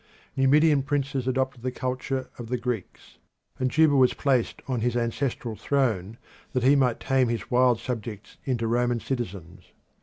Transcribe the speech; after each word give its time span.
Numidian 0.35 0.81
princes 0.81 1.27
adopted 1.27 1.61
the 1.61 1.69
culture 1.71 2.31
of 2.39 2.47
the 2.47 2.57
Greeks, 2.57 3.19
and 3.59 3.69
Juba 3.69 3.95
was 3.95 4.15
placed 4.15 4.63
on 4.67 4.79
his 4.79 4.97
ancestral 4.97 5.55
throne 5.55 6.17
that 6.53 6.63
he 6.63 6.75
might 6.75 6.99
tame 6.99 7.27
his 7.27 7.51
wild 7.51 7.79
subjects 7.79 8.37
into 8.43 8.65
Roman 8.65 8.99
citizens. 8.99 9.73